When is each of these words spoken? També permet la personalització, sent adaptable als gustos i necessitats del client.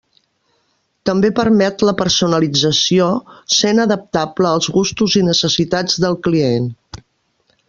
També 1.09 1.29
permet 1.39 1.83
la 1.89 1.93
personalització, 1.99 3.11
sent 3.59 3.83
adaptable 3.87 4.49
als 4.57 4.73
gustos 4.79 5.21
i 5.23 5.27
necessitats 5.33 6.05
del 6.07 6.19
client. 6.29 6.71